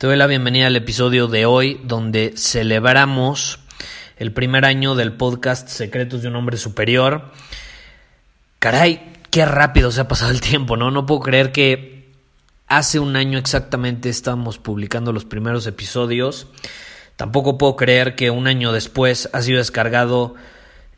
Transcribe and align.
Te 0.00 0.06
doy 0.06 0.16
la 0.16 0.26
bienvenida 0.26 0.68
al 0.68 0.76
episodio 0.76 1.26
de 1.26 1.44
hoy 1.44 1.78
donde 1.84 2.32
celebramos 2.34 3.58
el 4.16 4.32
primer 4.32 4.64
año 4.64 4.94
del 4.94 5.12
podcast 5.12 5.68
Secretos 5.68 6.22
de 6.22 6.28
un 6.28 6.36
Hombre 6.36 6.56
Superior. 6.56 7.30
Caray, 8.60 9.12
qué 9.30 9.44
rápido 9.44 9.92
se 9.92 10.00
ha 10.00 10.08
pasado 10.08 10.30
el 10.30 10.40
tiempo, 10.40 10.78
¿no? 10.78 10.90
No 10.90 11.04
puedo 11.04 11.20
creer 11.20 11.52
que 11.52 12.08
hace 12.66 12.98
un 12.98 13.14
año 13.14 13.36
exactamente 13.36 14.08
estamos 14.08 14.56
publicando 14.56 15.12
los 15.12 15.26
primeros 15.26 15.66
episodios. 15.66 16.46
Tampoco 17.16 17.58
puedo 17.58 17.76
creer 17.76 18.14
que 18.14 18.30
un 18.30 18.46
año 18.46 18.72
después 18.72 19.28
ha 19.34 19.42
sido 19.42 19.58
descargado 19.58 20.34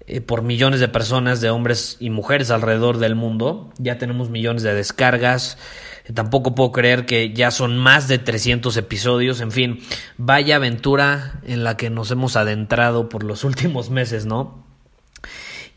eh, 0.07 0.21
por 0.21 0.43
millones 0.43 0.79
de 0.79 0.87
personas, 0.87 1.41
de 1.41 1.51
hombres 1.51 1.97
y 1.99 2.11
mujeres 2.11 2.53
alrededor 2.53 2.99
del 2.99 3.17
mundo. 3.17 3.73
Ya 3.79 3.99
tenemos 3.99 4.31
millones 4.31 4.63
de 4.63 4.75
descargas. 4.75 5.59
Tampoco 6.15 6.55
puedo 6.55 6.73
creer 6.73 7.07
que 7.07 7.33
ya 7.33 7.51
son 7.51 7.79
más 7.79 8.09
de 8.09 8.19
300 8.19 8.77
episodios. 8.77 9.41
En 9.41 9.53
fin, 9.53 9.81
vaya 10.19 10.57
aventura 10.57 11.41
en 11.45 11.65
la 11.65 11.77
que 11.77 11.91
nos 11.91 12.11
hemos 12.11 12.37
adentrado 12.37 13.09
por 13.09 13.23
los 13.23 13.45
últimos 13.45 13.91
meses, 13.91 14.27
¿no? 14.27 14.65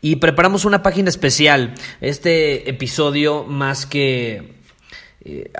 Y 0.02 0.16
preparamos 0.16 0.64
una 0.64 0.82
página 0.82 1.08
especial. 1.08 1.74
Este 2.00 2.68
episodio, 2.68 3.44
más 3.44 3.86
que 3.86 4.56
eh, 5.28 5.50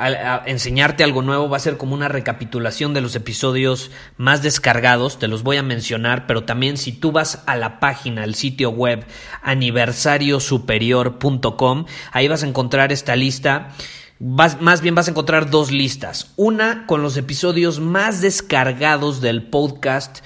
enseñarte 0.46 1.02
algo 1.02 1.22
nuevo, 1.22 1.48
va 1.48 1.56
a 1.56 1.60
ser 1.60 1.78
como 1.78 1.94
una 1.94 2.08
recapitulación 2.08 2.94
de 2.94 3.00
los 3.00 3.16
episodios 3.16 3.90
más 4.16 4.40
descargados. 4.42 5.18
Te 5.18 5.26
los 5.26 5.42
voy 5.42 5.56
a 5.56 5.64
mencionar, 5.64 6.28
pero 6.28 6.44
también 6.44 6.76
si 6.76 6.92
tú 6.92 7.10
vas 7.10 7.42
a 7.46 7.56
la 7.56 7.80
página, 7.80 8.22
al 8.22 8.36
sitio 8.36 8.70
web 8.70 9.04
aniversariosuperior.com, 9.42 11.86
ahí 12.12 12.28
vas 12.28 12.44
a 12.44 12.46
encontrar 12.46 12.92
esta 12.92 13.16
lista 13.16 13.74
más 14.18 14.80
bien 14.80 14.94
vas 14.94 15.08
a 15.08 15.10
encontrar 15.10 15.50
dos 15.50 15.70
listas. 15.70 16.32
Una 16.36 16.86
con 16.86 17.02
los 17.02 17.16
episodios 17.16 17.80
más 17.80 18.20
descargados 18.20 19.20
del 19.20 19.42
podcast 19.42 20.24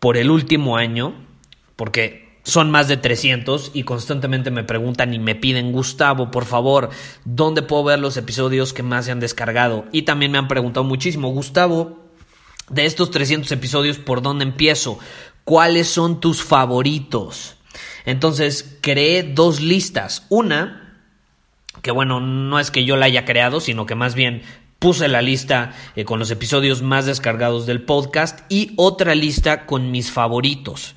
por 0.00 0.16
el 0.16 0.30
último 0.30 0.76
año, 0.76 1.14
porque 1.76 2.24
son 2.42 2.70
más 2.70 2.88
de 2.88 2.98
300 2.98 3.70
y 3.72 3.84
constantemente 3.84 4.50
me 4.50 4.64
preguntan 4.64 5.14
y 5.14 5.18
me 5.18 5.34
piden, 5.34 5.72
Gustavo, 5.72 6.30
por 6.30 6.44
favor, 6.44 6.90
¿dónde 7.24 7.62
puedo 7.62 7.84
ver 7.84 7.98
los 7.98 8.16
episodios 8.16 8.72
que 8.72 8.82
más 8.82 9.06
se 9.06 9.12
han 9.12 9.20
descargado? 9.20 9.86
Y 9.92 10.02
también 10.02 10.30
me 10.30 10.38
han 10.38 10.48
preguntado 10.48 10.84
muchísimo, 10.84 11.30
Gustavo, 11.30 12.00
de 12.68 12.84
estos 12.84 13.10
300 13.10 13.50
episodios, 13.52 13.98
¿por 13.98 14.20
dónde 14.20 14.44
empiezo? 14.44 14.98
¿Cuáles 15.44 15.88
son 15.88 16.20
tus 16.20 16.42
favoritos? 16.42 17.56
Entonces, 18.04 18.76
creé 18.82 19.22
dos 19.22 19.60
listas. 19.60 20.26
Una 20.28 20.83
que 21.84 21.90
bueno, 21.90 22.18
no 22.18 22.58
es 22.58 22.70
que 22.70 22.86
yo 22.86 22.96
la 22.96 23.04
haya 23.04 23.26
creado, 23.26 23.60
sino 23.60 23.84
que 23.84 23.94
más 23.94 24.14
bien 24.14 24.40
puse 24.78 25.06
la 25.06 25.20
lista 25.20 25.74
eh, 25.96 26.06
con 26.06 26.18
los 26.18 26.30
episodios 26.30 26.80
más 26.80 27.04
descargados 27.04 27.66
del 27.66 27.82
podcast 27.82 28.40
y 28.48 28.72
otra 28.76 29.14
lista 29.14 29.66
con 29.66 29.90
mis 29.90 30.10
favoritos. 30.10 30.94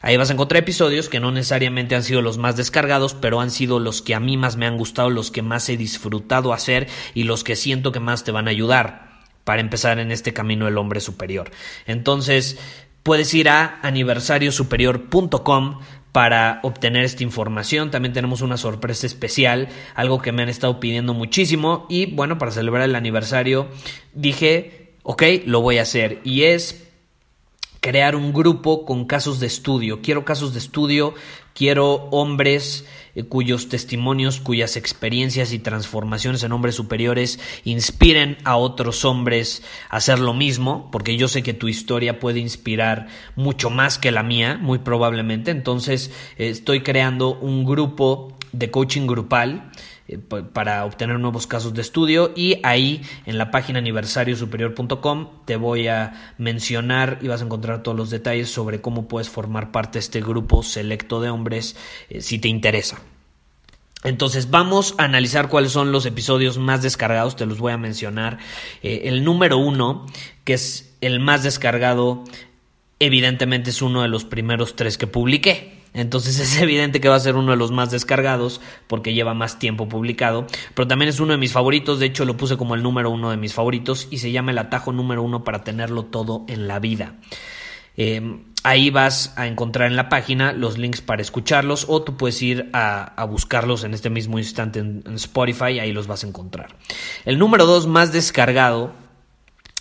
Ahí 0.00 0.16
vas 0.16 0.30
a 0.30 0.32
encontrar 0.32 0.62
episodios 0.62 1.10
que 1.10 1.20
no 1.20 1.32
necesariamente 1.32 1.94
han 1.94 2.02
sido 2.02 2.22
los 2.22 2.38
más 2.38 2.56
descargados, 2.56 3.12
pero 3.12 3.42
han 3.42 3.50
sido 3.50 3.78
los 3.78 4.00
que 4.00 4.14
a 4.14 4.20
mí 4.20 4.38
más 4.38 4.56
me 4.56 4.64
han 4.64 4.78
gustado, 4.78 5.10
los 5.10 5.30
que 5.30 5.42
más 5.42 5.68
he 5.68 5.76
disfrutado 5.76 6.54
hacer 6.54 6.88
y 7.12 7.24
los 7.24 7.44
que 7.44 7.54
siento 7.54 7.92
que 7.92 8.00
más 8.00 8.24
te 8.24 8.32
van 8.32 8.48
a 8.48 8.52
ayudar 8.52 9.20
para 9.44 9.60
empezar 9.60 9.98
en 9.98 10.10
este 10.10 10.32
camino 10.32 10.64
del 10.64 10.78
hombre 10.78 11.00
superior. 11.00 11.50
Entonces, 11.84 12.58
puedes 13.02 13.32
ir 13.34 13.48
a 13.48 13.80
aniversariosuperior.com 13.82 15.80
para 16.12 16.60
obtener 16.62 17.04
esta 17.04 17.22
información. 17.22 17.90
También 17.90 18.12
tenemos 18.12 18.42
una 18.42 18.58
sorpresa 18.58 19.06
especial, 19.06 19.68
algo 19.94 20.20
que 20.20 20.32
me 20.32 20.42
han 20.42 20.48
estado 20.48 20.78
pidiendo 20.78 21.14
muchísimo 21.14 21.86
y 21.88 22.06
bueno, 22.06 22.38
para 22.38 22.52
celebrar 22.52 22.84
el 22.88 22.94
aniversario 22.94 23.68
dije, 24.12 24.92
ok, 25.02 25.22
lo 25.46 25.62
voy 25.62 25.78
a 25.78 25.82
hacer 25.82 26.20
y 26.22 26.42
es 26.42 26.88
crear 27.80 28.14
un 28.14 28.32
grupo 28.32 28.84
con 28.84 29.06
casos 29.06 29.40
de 29.40 29.46
estudio. 29.46 30.02
Quiero 30.02 30.24
casos 30.24 30.52
de 30.52 30.60
estudio, 30.60 31.14
quiero 31.54 31.94
hombres 32.10 32.84
cuyos 33.28 33.68
testimonios, 33.68 34.40
cuyas 34.40 34.76
experiencias 34.76 35.52
y 35.52 35.58
transformaciones 35.58 36.42
en 36.42 36.52
hombres 36.52 36.74
superiores 36.74 37.38
inspiren 37.64 38.38
a 38.44 38.56
otros 38.56 39.04
hombres 39.04 39.62
a 39.90 39.96
hacer 39.96 40.18
lo 40.18 40.32
mismo, 40.32 40.90
porque 40.90 41.16
yo 41.16 41.28
sé 41.28 41.42
que 41.42 41.52
tu 41.52 41.68
historia 41.68 42.18
puede 42.18 42.40
inspirar 42.40 43.08
mucho 43.36 43.68
más 43.68 43.98
que 43.98 44.12
la 44.12 44.22
mía, 44.22 44.58
muy 44.60 44.78
probablemente. 44.78 45.50
Entonces 45.50 46.10
eh, 46.38 46.48
estoy 46.48 46.82
creando 46.82 47.34
un 47.38 47.64
grupo 47.64 48.36
de 48.52 48.70
coaching 48.70 49.06
grupal 49.06 49.70
eh, 50.08 50.18
para 50.18 50.84
obtener 50.84 51.18
nuevos 51.18 51.46
casos 51.46 51.74
de 51.74 51.82
estudio 51.82 52.32
y 52.36 52.58
ahí 52.62 53.02
en 53.26 53.38
la 53.38 53.50
página 53.50 53.78
aniversariosuperior.com 53.78 55.28
te 55.44 55.56
voy 55.56 55.88
a 55.88 56.34
mencionar 56.38 57.18
y 57.22 57.28
vas 57.28 57.42
a 57.42 57.44
encontrar 57.44 57.82
todos 57.82 57.96
los 57.96 58.10
detalles 58.10 58.50
sobre 58.50 58.80
cómo 58.80 59.08
puedes 59.08 59.28
formar 59.28 59.72
parte 59.72 59.94
de 59.94 60.00
este 60.00 60.20
grupo 60.20 60.62
selecto 60.62 61.20
de 61.20 61.30
hombres 61.30 61.76
si 62.20 62.38
te 62.38 62.48
interesa. 62.48 63.00
Entonces 64.04 64.50
vamos 64.50 64.94
a 64.98 65.04
analizar 65.04 65.48
cuáles 65.48 65.72
son 65.72 65.92
los 65.92 66.06
episodios 66.06 66.58
más 66.58 66.82
descargados, 66.82 67.36
te 67.36 67.46
los 67.46 67.58
voy 67.58 67.72
a 67.72 67.78
mencionar. 67.78 68.38
Eh, 68.82 69.02
el 69.04 69.22
número 69.22 69.58
uno, 69.58 70.06
que 70.44 70.54
es 70.54 70.96
el 71.00 71.20
más 71.20 71.44
descargado, 71.44 72.24
evidentemente 72.98 73.70
es 73.70 73.80
uno 73.80 74.02
de 74.02 74.08
los 74.08 74.24
primeros 74.24 74.74
tres 74.74 74.98
que 74.98 75.06
publiqué. 75.06 75.81
Entonces 75.94 76.38
es 76.38 76.60
evidente 76.60 77.00
que 77.00 77.08
va 77.08 77.16
a 77.16 77.20
ser 77.20 77.36
uno 77.36 77.50
de 77.50 77.56
los 77.56 77.70
más 77.70 77.90
descargados 77.90 78.60
porque 78.86 79.14
lleva 79.14 79.34
más 79.34 79.58
tiempo 79.58 79.88
publicado. 79.88 80.46
Pero 80.74 80.88
también 80.88 81.08
es 81.08 81.20
uno 81.20 81.32
de 81.32 81.38
mis 81.38 81.52
favoritos. 81.52 81.98
De 81.98 82.06
hecho 82.06 82.24
lo 82.24 82.36
puse 82.36 82.56
como 82.56 82.74
el 82.74 82.82
número 82.82 83.10
uno 83.10 83.30
de 83.30 83.36
mis 83.36 83.54
favoritos 83.54 84.08
y 84.10 84.18
se 84.18 84.32
llama 84.32 84.52
el 84.52 84.58
atajo 84.58 84.92
número 84.92 85.22
uno 85.22 85.44
para 85.44 85.64
tenerlo 85.64 86.04
todo 86.06 86.44
en 86.48 86.68
la 86.68 86.78
vida. 86.78 87.16
Eh, 87.96 88.40
Ahí 88.64 88.90
vas 88.90 89.32
a 89.36 89.48
encontrar 89.48 89.88
en 89.88 89.96
la 89.96 90.08
página 90.08 90.52
los 90.52 90.78
links 90.78 91.00
para 91.00 91.20
escucharlos 91.20 91.86
o 91.88 92.02
tú 92.02 92.16
puedes 92.16 92.40
ir 92.42 92.70
a, 92.72 93.24
buscarlos 93.28 93.82
en 93.82 93.92
este 93.92 94.08
mismo 94.08 94.38
instante 94.38 94.78
en, 94.78 95.02
Spotify, 95.14 95.80
ahí 95.80 95.90
los 95.90 96.06
vas 96.06 96.22
a 96.22 96.28
encontrar. 96.28 96.76
El 97.24 97.38
número 97.38 97.66
dos 97.66 97.88
más 97.88 98.12
descargado 98.12 98.92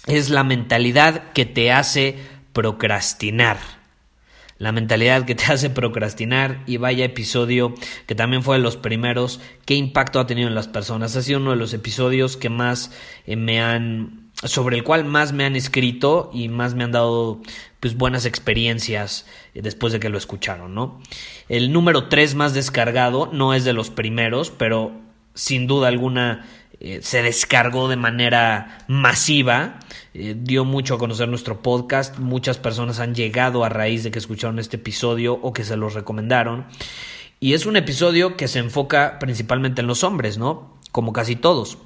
es 0.07 0.31
la 0.31 0.44
mentalidad 0.44 1.31
que 1.33 1.45
te 1.45 1.71
hace 1.71 2.18
procrastinar. 2.53 3.59
La 4.61 4.71
mentalidad 4.71 5.25
que 5.25 5.33
te 5.33 5.45
hace 5.51 5.71
procrastinar 5.71 6.61
y 6.67 6.77
vaya 6.77 7.03
episodio 7.03 7.73
que 8.05 8.13
también 8.13 8.43
fue 8.43 8.57
de 8.57 8.61
los 8.61 8.77
primeros, 8.77 9.41
qué 9.65 9.73
impacto 9.73 10.19
ha 10.19 10.27
tenido 10.27 10.47
en 10.47 10.53
las 10.53 10.67
personas. 10.67 11.15
Ha 11.15 11.23
sido 11.23 11.39
uno 11.39 11.49
de 11.49 11.55
los 11.55 11.73
episodios 11.73 12.37
que 12.37 12.49
más 12.49 12.91
eh, 13.25 13.35
me 13.35 13.59
han 13.59 14.29
sobre 14.43 14.77
el 14.77 14.83
cual 14.83 15.03
más 15.03 15.33
me 15.33 15.45
han 15.45 15.55
escrito 15.55 16.29
y 16.31 16.47
más 16.47 16.75
me 16.75 16.83
han 16.83 16.91
dado 16.91 17.41
pues 17.79 17.97
buenas 17.97 18.25
experiencias 18.25 19.25
eh, 19.55 19.63
después 19.63 19.93
de 19.93 19.99
que 19.99 20.09
lo 20.09 20.17
escucharon, 20.19 20.75
¿no? 20.75 21.01
El 21.49 21.73
número 21.73 22.07
3 22.07 22.35
más 22.35 22.53
descargado 22.53 23.31
no 23.33 23.55
es 23.55 23.65
de 23.65 23.73
los 23.73 23.89
primeros, 23.89 24.51
pero 24.51 24.91
sin 25.33 25.65
duda 25.65 25.87
alguna 25.87 26.45
eh, 26.81 27.00
se 27.01 27.24
descargó 27.24 27.88
de 27.88 27.95
manera 27.95 28.80
masiva, 28.88 29.80
eh, 30.13 30.36
dio 30.38 30.66
mucho 30.66 30.95
a 30.95 30.98
conocer 30.98 31.30
nuestro 31.30 31.62
podcast, 31.62 32.18
muchas 32.18 32.57
personas 32.57 33.00
han 33.00 33.16
llegado 33.16 33.63
a 33.63 33.69
raíz 33.69 34.04
de 34.04 34.12
que 34.12 34.19
escucharon 34.19 34.60
este 34.60 34.75
episodio 34.75 35.36
o 35.36 35.54
que 35.54 35.63
se 35.63 35.78
los 35.78 35.94
recomendaron. 35.94 36.66
Y 37.39 37.54
es 37.54 37.66
un 37.66 37.78
episodio 37.78 38.36
que 38.36 38.48
se 38.48 38.60
enfoca 38.60 39.18
principalmente 39.19 39.81
en 39.81 39.88
los 39.88 40.04
hombres, 40.04 40.38
¿no? 40.38 40.78
Como 40.92 41.13
casi 41.13 41.36
todos 41.38 41.78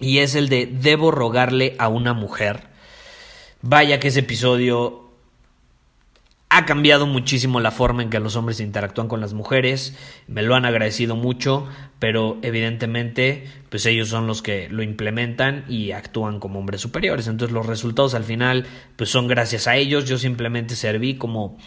y 0.00 0.18
es 0.18 0.34
el 0.34 0.48
de 0.48 0.66
debo 0.66 1.10
rogarle 1.10 1.76
a 1.78 1.88
una 1.88 2.14
mujer. 2.14 2.68
Vaya 3.62 4.00
que 4.00 4.08
ese 4.08 4.20
episodio 4.20 5.03
ha 6.56 6.66
cambiado 6.66 7.08
muchísimo 7.08 7.58
la 7.58 7.72
forma 7.72 8.04
en 8.04 8.10
que 8.10 8.20
los 8.20 8.36
hombres 8.36 8.60
interactúan 8.60 9.08
con 9.08 9.20
las 9.20 9.34
mujeres, 9.34 9.96
me 10.28 10.42
lo 10.42 10.54
han 10.54 10.64
agradecido 10.64 11.16
mucho, 11.16 11.66
pero 11.98 12.38
evidentemente 12.42 13.48
pues 13.70 13.86
ellos 13.86 14.08
son 14.08 14.28
los 14.28 14.40
que 14.40 14.68
lo 14.68 14.84
implementan 14.84 15.64
y 15.68 15.90
actúan 15.90 16.38
como 16.38 16.60
hombres 16.60 16.80
superiores, 16.80 17.26
entonces 17.26 17.52
los 17.52 17.66
resultados 17.66 18.14
al 18.14 18.22
final 18.22 18.66
pues 18.94 19.10
son 19.10 19.26
gracias 19.26 19.66
a 19.66 19.74
ellos, 19.76 20.04
yo 20.04 20.16
simplemente 20.16 20.76
serví 20.76 21.16
como 21.16 21.58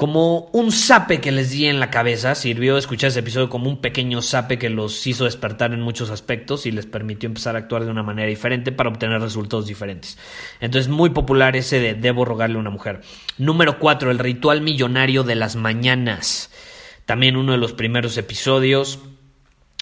como 0.00 0.48
un 0.52 0.72
sape 0.72 1.20
que 1.20 1.30
les 1.30 1.50
di 1.50 1.66
en 1.66 1.78
la 1.78 1.90
cabeza, 1.90 2.34
sirvió 2.34 2.78
escuchar 2.78 3.08
ese 3.08 3.20
episodio 3.20 3.50
como 3.50 3.68
un 3.68 3.82
pequeño 3.82 4.22
sape 4.22 4.58
que 4.58 4.70
los 4.70 5.06
hizo 5.06 5.26
despertar 5.26 5.74
en 5.74 5.82
muchos 5.82 6.08
aspectos 6.08 6.64
y 6.64 6.70
les 6.70 6.86
permitió 6.86 7.26
empezar 7.26 7.54
a 7.54 7.58
actuar 7.58 7.84
de 7.84 7.90
una 7.90 8.02
manera 8.02 8.26
diferente 8.26 8.72
para 8.72 8.88
obtener 8.88 9.20
resultados 9.20 9.66
diferentes. 9.66 10.16
Entonces, 10.62 10.88
muy 10.88 11.10
popular 11.10 11.54
ese 11.54 11.80
de 11.80 11.92
debo 11.92 12.24
rogarle 12.24 12.56
a 12.56 12.60
una 12.60 12.70
mujer. 12.70 13.02
Número 13.36 13.78
4, 13.78 14.10
el 14.10 14.18
ritual 14.18 14.62
millonario 14.62 15.22
de 15.22 15.34
las 15.34 15.54
mañanas. 15.54 16.50
También 17.04 17.36
uno 17.36 17.52
de 17.52 17.58
los 17.58 17.74
primeros 17.74 18.16
episodios, 18.16 19.00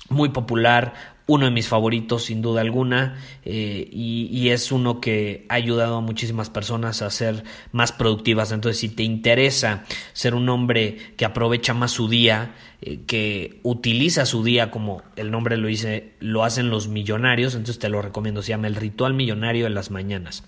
muy 0.08 0.30
popular, 0.30 0.94
uno 1.28 1.44
de 1.44 1.50
mis 1.50 1.68
favoritos 1.68 2.24
sin 2.24 2.40
duda 2.40 2.62
alguna 2.62 3.16
eh, 3.44 3.86
y, 3.92 4.48
es 4.48 4.72
uno 4.72 4.98
que 4.98 5.44
ha 5.50 5.54
ayudado 5.54 5.98
a 5.98 6.00
muchísimas 6.00 6.48
personas 6.48 7.02
a 7.02 7.10
ser 7.10 7.44
más 7.70 7.92
productivas. 7.92 8.50
Entonces, 8.50 8.80
si 8.80 8.88
te 8.88 9.02
interesa 9.02 9.84
ser 10.14 10.34
un 10.34 10.48
hombre 10.48 10.96
que 11.18 11.26
aprovecha 11.26 11.74
más 11.74 11.90
su 11.90 12.08
día, 12.08 12.54
eh, 12.80 13.00
que 13.06 13.60
utiliza 13.62 14.24
su 14.24 14.42
día 14.42 14.70
como 14.70 15.02
el 15.16 15.30
nombre 15.30 15.58
lo 15.58 15.68
dice, 15.68 16.14
lo 16.18 16.44
hacen 16.44 16.70
los 16.70 16.88
millonarios, 16.88 17.54
entonces 17.54 17.78
te 17.78 17.90
lo 17.90 18.00
recomiendo. 18.00 18.40
Se 18.40 18.48
llama 18.48 18.66
el 18.68 18.74
ritual 18.76 19.12
millonario 19.12 19.64
de 19.64 19.70
las 19.70 19.90
mañanas. 19.90 20.44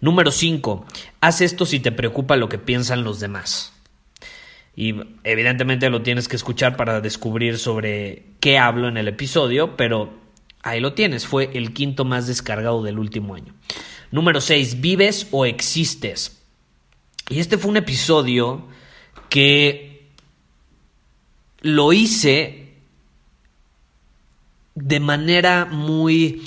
Número 0.00 0.30
5. 0.30 0.86
Haz 1.20 1.40
esto 1.40 1.66
si 1.66 1.80
te 1.80 1.90
preocupa 1.90 2.36
lo 2.36 2.48
que 2.48 2.58
piensan 2.58 3.02
los 3.02 3.18
demás. 3.18 3.72
Y 4.76 4.94
evidentemente 5.22 5.90
lo 5.90 6.02
tienes 6.02 6.28
que 6.28 6.36
escuchar 6.36 6.76
para 6.76 7.00
descubrir 7.00 7.58
sobre 7.58 8.33
qué 8.44 8.58
hablo 8.58 8.88
en 8.88 8.98
el 8.98 9.08
episodio, 9.08 9.74
pero 9.74 10.12
ahí 10.62 10.78
lo 10.78 10.92
tienes, 10.92 11.26
fue 11.26 11.48
el 11.54 11.72
quinto 11.72 12.04
más 12.04 12.26
descargado 12.26 12.82
del 12.82 12.98
último 12.98 13.34
año. 13.34 13.54
Número 14.10 14.42
6, 14.42 14.82
¿vives 14.82 15.28
o 15.30 15.46
existes? 15.46 16.42
Y 17.30 17.40
este 17.40 17.56
fue 17.56 17.70
un 17.70 17.78
episodio 17.78 18.68
que 19.30 20.10
lo 21.62 21.94
hice 21.94 22.74
de 24.74 25.00
manera 25.00 25.64
muy 25.64 26.42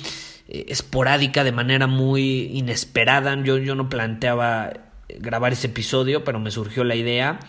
eh, 0.46 0.66
esporádica, 0.68 1.42
de 1.42 1.50
manera 1.50 1.88
muy 1.88 2.42
inesperada. 2.56 3.42
Yo, 3.42 3.58
yo 3.58 3.74
no 3.74 3.88
planteaba 3.88 4.72
grabar 5.08 5.52
ese 5.52 5.66
episodio, 5.66 6.22
pero 6.22 6.38
me 6.38 6.52
surgió 6.52 6.84
la 6.84 6.94
idea 6.94 7.40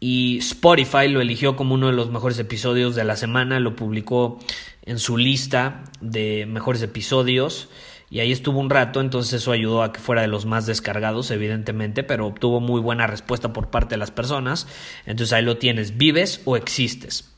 y 0.00 0.38
Spotify 0.38 1.08
lo 1.08 1.20
eligió 1.20 1.56
como 1.56 1.74
uno 1.74 1.88
de 1.88 1.92
los 1.92 2.10
mejores 2.10 2.38
episodios 2.38 2.94
de 2.94 3.04
la 3.04 3.16
semana, 3.16 3.60
lo 3.60 3.74
publicó 3.76 4.38
en 4.82 4.98
su 4.98 5.16
lista 5.16 5.84
de 6.00 6.46
mejores 6.46 6.82
episodios 6.82 7.68
y 8.10 8.20
ahí 8.20 8.32
estuvo 8.32 8.58
un 8.58 8.70
rato, 8.70 9.00
entonces 9.00 9.42
eso 9.42 9.52
ayudó 9.52 9.82
a 9.82 9.92
que 9.92 10.00
fuera 10.00 10.22
de 10.22 10.28
los 10.28 10.46
más 10.46 10.64
descargados, 10.64 11.30
evidentemente, 11.30 12.02
pero 12.02 12.26
obtuvo 12.26 12.58
muy 12.60 12.80
buena 12.80 13.06
respuesta 13.06 13.52
por 13.52 13.68
parte 13.68 13.94
de 13.94 13.98
las 13.98 14.10
personas. 14.10 14.66
Entonces 15.04 15.34
ahí 15.34 15.44
lo 15.44 15.58
tienes, 15.58 15.98
vives 15.98 16.40
o 16.46 16.56
existes. 16.56 17.34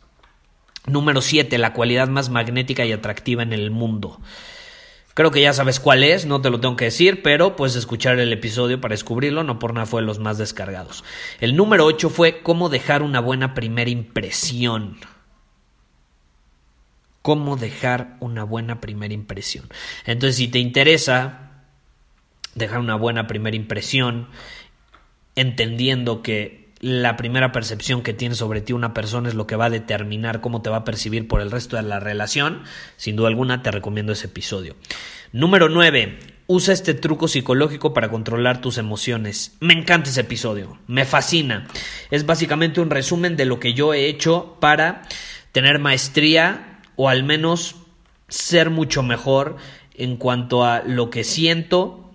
Número 0.86 1.22
7, 1.22 1.58
la 1.58 1.72
cualidad 1.72 2.08
más 2.08 2.30
magnética 2.30 2.84
y 2.84 2.92
atractiva 2.92 3.42
en 3.42 3.52
el 3.52 3.70
mundo. 3.70 4.20
Creo 5.20 5.30
que 5.30 5.42
ya 5.42 5.52
sabes 5.52 5.80
cuál 5.80 6.02
es, 6.02 6.24
no 6.24 6.40
te 6.40 6.48
lo 6.48 6.60
tengo 6.60 6.76
que 6.76 6.86
decir, 6.86 7.20
pero 7.22 7.54
puedes 7.54 7.76
escuchar 7.76 8.18
el 8.18 8.32
episodio 8.32 8.80
para 8.80 8.94
descubrirlo, 8.94 9.44
no 9.44 9.58
por 9.58 9.74
nada 9.74 9.84
fue 9.84 10.00
de 10.00 10.06
los 10.06 10.18
más 10.18 10.38
descargados. 10.38 11.04
El 11.40 11.56
número 11.56 11.84
8 11.84 12.08
fue 12.08 12.40
cómo 12.40 12.70
dejar 12.70 13.02
una 13.02 13.20
buena 13.20 13.52
primera 13.52 13.90
impresión. 13.90 14.96
Cómo 17.20 17.58
dejar 17.58 18.16
una 18.20 18.44
buena 18.44 18.80
primera 18.80 19.12
impresión. 19.12 19.68
Entonces, 20.06 20.36
si 20.36 20.48
te 20.48 20.58
interesa 20.58 21.64
dejar 22.54 22.78
una 22.78 22.94
buena 22.94 23.26
primera 23.26 23.56
impresión, 23.56 24.26
entendiendo 25.36 26.22
que 26.22 26.69
la 26.80 27.18
primera 27.18 27.52
percepción 27.52 28.02
que 28.02 28.14
tiene 28.14 28.34
sobre 28.34 28.62
ti 28.62 28.72
una 28.72 28.94
persona 28.94 29.28
es 29.28 29.34
lo 29.34 29.46
que 29.46 29.56
va 29.56 29.66
a 29.66 29.70
determinar 29.70 30.40
cómo 30.40 30.62
te 30.62 30.70
va 30.70 30.78
a 30.78 30.84
percibir 30.84 31.28
por 31.28 31.42
el 31.42 31.50
resto 31.50 31.76
de 31.76 31.82
la 31.82 32.00
relación, 32.00 32.62
sin 32.96 33.16
duda 33.16 33.28
alguna 33.28 33.62
te 33.62 33.70
recomiendo 33.70 34.12
ese 34.12 34.26
episodio. 34.26 34.76
Número 35.32 35.68
9. 35.68 36.18
Usa 36.46 36.72
este 36.72 36.94
truco 36.94 37.28
psicológico 37.28 37.92
para 37.92 38.08
controlar 38.08 38.60
tus 38.60 38.78
emociones. 38.78 39.56
Me 39.60 39.74
encanta 39.74 40.08
ese 40.08 40.22
episodio, 40.22 40.78
me 40.86 41.04
fascina. 41.04 41.68
Es 42.10 42.24
básicamente 42.24 42.80
un 42.80 42.90
resumen 42.90 43.36
de 43.36 43.44
lo 43.44 43.60
que 43.60 43.74
yo 43.74 43.92
he 43.92 44.06
hecho 44.06 44.56
para 44.58 45.02
tener 45.52 45.78
maestría 45.78 46.80
o 46.96 47.08
al 47.08 47.24
menos 47.24 47.76
ser 48.28 48.70
mucho 48.70 49.02
mejor 49.02 49.56
en 49.94 50.16
cuanto 50.16 50.64
a 50.64 50.82
lo 50.82 51.10
que 51.10 51.24
siento, 51.24 52.10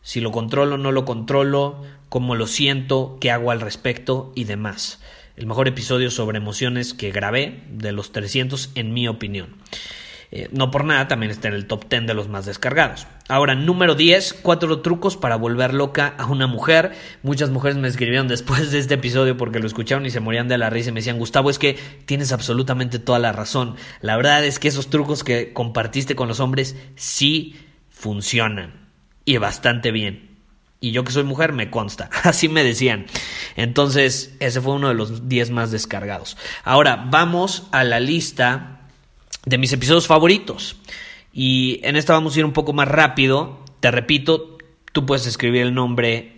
si 0.00 0.20
lo 0.20 0.32
controlo 0.32 0.76
o 0.76 0.78
no 0.78 0.90
lo 0.90 1.04
controlo, 1.04 1.82
cómo 2.16 2.34
lo 2.34 2.46
siento, 2.46 3.18
qué 3.20 3.30
hago 3.30 3.50
al 3.50 3.60
respecto 3.60 4.32
y 4.34 4.44
demás. 4.44 5.02
El 5.36 5.44
mejor 5.44 5.68
episodio 5.68 6.10
sobre 6.10 6.38
emociones 6.38 6.94
que 6.94 7.10
grabé 7.10 7.62
de 7.68 7.92
los 7.92 8.10
300 8.10 8.70
en 8.74 8.94
mi 8.94 9.06
opinión. 9.06 9.56
Eh, 10.30 10.48
no 10.50 10.70
por 10.70 10.86
nada, 10.86 11.08
también 11.08 11.30
está 11.30 11.48
en 11.48 11.52
el 11.52 11.66
top 11.66 11.90
10 11.90 12.06
de 12.06 12.14
los 12.14 12.30
más 12.30 12.46
descargados. 12.46 13.06
Ahora, 13.28 13.54
número 13.54 13.94
10, 13.94 14.32
cuatro 14.40 14.80
trucos 14.80 15.18
para 15.18 15.36
volver 15.36 15.74
loca 15.74 16.14
a 16.16 16.24
una 16.24 16.46
mujer. 16.46 16.92
Muchas 17.22 17.50
mujeres 17.50 17.76
me 17.76 17.86
escribieron 17.86 18.28
después 18.28 18.72
de 18.72 18.78
este 18.78 18.94
episodio 18.94 19.36
porque 19.36 19.58
lo 19.58 19.66
escucharon 19.66 20.06
y 20.06 20.10
se 20.10 20.20
morían 20.20 20.48
de 20.48 20.56
la 20.56 20.70
risa 20.70 20.88
y 20.88 20.92
me 20.92 21.00
decían, 21.00 21.18
Gustavo, 21.18 21.50
es 21.50 21.58
que 21.58 21.76
tienes 22.06 22.32
absolutamente 22.32 22.98
toda 22.98 23.18
la 23.18 23.32
razón. 23.32 23.76
La 24.00 24.16
verdad 24.16 24.42
es 24.42 24.58
que 24.58 24.68
esos 24.68 24.88
trucos 24.88 25.22
que 25.22 25.52
compartiste 25.52 26.16
con 26.16 26.28
los 26.28 26.40
hombres 26.40 26.76
sí 26.94 27.56
funcionan 27.90 28.88
y 29.26 29.36
bastante 29.36 29.90
bien. 29.90 30.25
Y 30.80 30.90
yo 30.90 31.04
que 31.04 31.12
soy 31.12 31.24
mujer 31.24 31.52
me 31.52 31.70
consta, 31.70 32.10
así 32.22 32.48
me 32.48 32.62
decían. 32.62 33.06
Entonces, 33.56 34.36
ese 34.40 34.60
fue 34.60 34.74
uno 34.74 34.88
de 34.88 34.94
los 34.94 35.28
10 35.28 35.50
más 35.50 35.70
descargados. 35.70 36.36
Ahora, 36.64 37.06
vamos 37.10 37.64
a 37.72 37.84
la 37.84 38.00
lista 38.00 38.80
de 39.46 39.58
mis 39.58 39.72
episodios 39.72 40.06
favoritos. 40.06 40.76
Y 41.32 41.80
en 41.82 41.96
esta 41.96 42.12
vamos 42.12 42.36
a 42.36 42.38
ir 42.40 42.44
un 42.44 42.52
poco 42.52 42.72
más 42.72 42.88
rápido. 42.88 43.64
Te 43.80 43.90
repito, 43.90 44.58
tú 44.92 45.06
puedes 45.06 45.26
escribir 45.26 45.62
el 45.62 45.74
nombre 45.74 46.36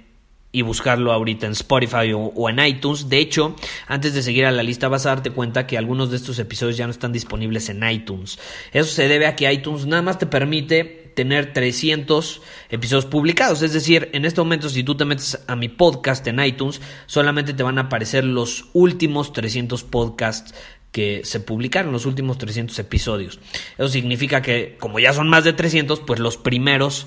y 0.51 0.63
buscarlo 0.63 1.13
ahorita 1.13 1.47
en 1.47 1.53
Spotify 1.53 2.13
o, 2.15 2.49
en 2.49 2.59
iTunes. 2.59 3.09
De 3.09 3.19
hecho, 3.19 3.55
antes 3.87 4.15
de 4.15 4.23
seguir 4.23 4.47
a 4.47 4.51
la 4.51 4.63
lista 4.63 4.89
vas 4.89 5.07
a 5.07 5.11
darte 5.11 5.31
cuenta 5.31 5.67
que 5.67 5.77
algunos 5.77 6.11
de 6.11 6.17
estos 6.17 6.39
episodios 6.39 6.77
ya 6.77 6.87
no 6.87 6.91
están 6.91 7.13
disponibles 7.13 7.69
en 7.69 7.89
iTunes. 7.89 8.39
Eso 8.73 8.91
se 8.91 9.09
debe 9.09 9.27
a 9.27 9.37
que 9.37 9.53
iTunes 9.53 9.87
nada 9.87 10.03
más 10.03 10.19
te 10.19 10.27
permite 10.27 11.08
tener 11.15 11.53
300 11.53 12.43
episodios 12.71 13.07
publicados. 13.07 13.63
Es 13.63 13.73
decir, 13.73 14.11
en 14.13 14.25
este 14.25 14.41
momento 14.41 14.69
si 14.69 14.85
tú 14.85 14.97
te 14.97 15.05
metes 15.05 15.41
a 15.47 15.57
mi 15.57 15.69
podcast 15.69 16.27
en 16.27 16.41
iTunes, 16.41 16.81
solamente 17.07 17.55
te 17.55 17.63
van 17.63 17.79
a 17.79 17.83
aparecer 17.83 18.25
los 18.25 18.67
últimos 18.73 19.33
300 19.33 19.85
podcasts 19.85 20.55
que 20.93 21.23
se 21.25 21.41
publicaron, 21.41 21.93
los 21.93 22.07
últimos 22.07 22.39
300 22.39 22.79
episodios. 22.79 23.41
Eso 23.77 23.89
significa 23.89 24.43
que 24.43 24.77
como 24.79 24.99
ya 24.99 25.13
son 25.13 25.29
más 25.29 25.45
de 25.45 25.53
300, 25.53 26.01
pues 26.01 26.19
los 26.21 26.37
primeros 26.37 27.07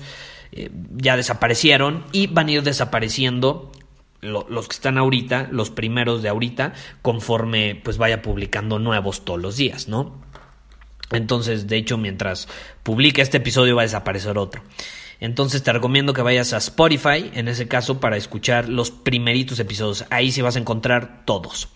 eh, 0.52 0.70
ya 0.96 1.16
desaparecieron 1.16 2.04
y 2.12 2.26
van 2.26 2.48
a 2.48 2.52
ir 2.52 2.62
desapareciendo 2.62 3.72
los 4.22 4.68
que 4.68 4.74
están 4.74 4.98
ahorita, 4.98 5.48
los 5.50 5.70
primeros 5.70 6.22
de 6.22 6.28
ahorita, 6.28 6.74
conforme 7.02 7.80
pues 7.82 7.98
vaya 7.98 8.22
publicando 8.22 8.78
nuevos 8.78 9.24
todos 9.24 9.42
los 9.42 9.56
días, 9.56 9.88
¿no? 9.88 10.14
Entonces, 11.12 11.66
de 11.66 11.76
hecho, 11.76 11.98
mientras 11.98 12.48
publique 12.82 13.20
este 13.22 13.38
episodio 13.38 13.76
va 13.76 13.82
a 13.82 13.84
desaparecer 13.84 14.38
otro. 14.38 14.62
Entonces 15.20 15.62
te 15.62 15.72
recomiendo 15.72 16.14
que 16.14 16.22
vayas 16.22 16.52
a 16.52 16.56
Spotify, 16.56 17.30
en 17.34 17.46
ese 17.46 17.68
caso, 17.68 18.00
para 18.00 18.16
escuchar 18.16 18.68
los 18.68 18.90
primeritos 18.90 19.60
episodios. 19.60 20.04
Ahí 20.10 20.32
sí 20.32 20.42
vas 20.42 20.56
a 20.56 20.58
encontrar 20.58 21.24
todos. 21.24 21.68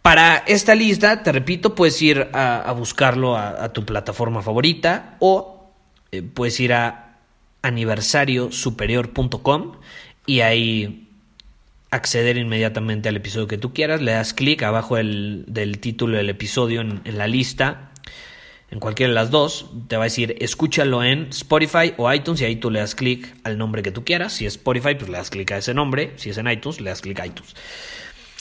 Para 0.00 0.44
esta 0.46 0.76
lista, 0.76 1.24
te 1.24 1.32
repito, 1.32 1.74
puedes 1.74 2.00
ir 2.00 2.28
a, 2.32 2.72
buscarlo 2.76 3.36
a, 3.36 3.72
tu 3.72 3.84
plataforma 3.84 4.42
favorita 4.42 5.16
o 5.18 5.72
eh, 6.12 6.22
puedes 6.22 6.60
ir 6.60 6.72
a 6.72 7.16
aniversariosuperior.com 7.62 9.72
y 10.26 10.40
ahí 10.40 11.01
acceder 11.92 12.38
inmediatamente 12.38 13.10
al 13.10 13.16
episodio 13.16 13.46
que 13.46 13.58
tú 13.58 13.72
quieras, 13.72 14.00
le 14.00 14.12
das 14.12 14.32
clic 14.32 14.62
abajo 14.62 14.96
del 14.96 15.78
título 15.80 16.16
del 16.16 16.30
episodio 16.30 16.80
en, 16.80 17.02
la 17.04 17.28
lista, 17.28 17.92
en 18.70 18.80
cualquiera 18.80 19.10
de 19.10 19.14
las 19.14 19.30
dos, 19.30 19.70
te 19.88 19.96
va 19.96 20.04
a 20.04 20.06
decir 20.06 20.34
escúchalo 20.40 21.04
en 21.04 21.28
Spotify 21.28 21.92
o 21.98 22.10
iTunes 22.10 22.40
y 22.40 22.46
ahí 22.46 22.56
tú 22.56 22.70
le 22.70 22.80
das 22.80 22.94
clic 22.94 23.36
al 23.44 23.58
nombre 23.58 23.82
que 23.82 23.92
tú 23.92 24.04
quieras. 24.04 24.32
Si 24.32 24.46
es 24.46 24.54
Spotify, 24.54 24.94
pues 24.94 25.10
le 25.10 25.18
das 25.18 25.28
clic 25.28 25.52
a 25.52 25.58
ese 25.58 25.74
nombre. 25.74 26.14
Si 26.16 26.30
es 26.30 26.38
en 26.38 26.50
iTunes, 26.50 26.80
le 26.80 26.88
das 26.88 27.02
clic 27.02 27.20
a 27.20 27.26
iTunes. 27.26 27.54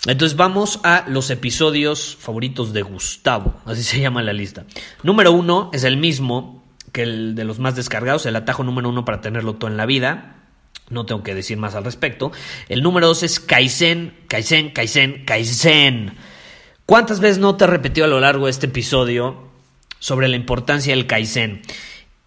Entonces 0.08 0.38
vamos 0.38 0.80
a 0.84 1.04
los 1.10 1.30
episodios 1.30 2.16
favoritos 2.18 2.72
de 2.72 2.82
Gustavo, 2.82 3.62
así 3.66 3.84
se 3.84 4.00
llama 4.00 4.24
la 4.24 4.34
lista. 4.34 4.66
Número 5.04 5.34
uno 5.34 5.70
es 5.74 5.84
el 5.84 5.98
mismo 5.98 6.64
que 6.94 7.04
el 7.04 7.36
de 7.36 7.44
los 7.44 7.60
más 7.60 7.76
descargados, 7.76 8.26
el 8.26 8.36
atajo 8.38 8.64
número 8.64 8.88
uno 8.90 9.04
para 9.04 9.20
tenerlo 9.20 9.56
todo 9.56 9.70
en 9.70 9.78
la 9.78 9.86
vida. 9.86 10.41
No 10.92 11.06
tengo 11.06 11.24
que 11.24 11.34
decir 11.34 11.58
más 11.58 11.76
al 11.76 11.84
respecto. 11.84 12.32
El 12.70 12.84
número 12.84 13.08
dos 13.08 13.24
es 13.24 13.40
Kaizen, 13.40 14.14
Kaizen, 14.28 14.72
Kaizen, 14.72 15.26
Kaizen. 15.26 16.14
¿Cuántas 16.86 17.20
veces 17.20 17.40
no 17.40 17.56
te 17.56 17.64
he 17.64 17.68
repetido 17.68 18.06
a 18.06 18.10
lo 18.10 18.20
largo 18.20 18.46
de 18.46 18.52
este 18.52 18.68
episodio 18.68 19.50
sobre 20.00 20.28
la 20.28 20.36
importancia 20.36 20.94
del 20.94 21.08
Kaizen? 21.08 21.62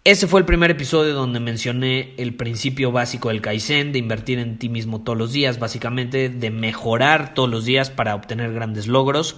Ese 0.03 0.27
fue 0.27 0.39
el 0.39 0.45
primer 0.45 0.69
episodio 0.69 1.13
donde 1.13 1.39
mencioné 1.39 2.13
el 2.17 2.35
principio 2.35 2.91
básico 2.91 3.29
del 3.29 3.41
Kaizen, 3.41 3.91
de 3.91 3.99
invertir 3.99 4.39
en 4.39 4.59
ti 4.59 4.69
mismo 4.69 5.01
todos 5.01 5.17
los 5.17 5.31
días, 5.31 5.57
básicamente 5.57 6.29
de 6.29 6.51
mejorar 6.51 7.33
todos 7.33 7.49
los 7.49 7.65
días 7.65 7.89
para 7.89 8.13
obtener 8.13 8.53
grandes 8.53 8.87
logros 8.87 9.37